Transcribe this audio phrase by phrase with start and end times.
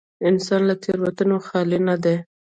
[0.29, 2.15] انسان له تېروتنې خالي نه دی.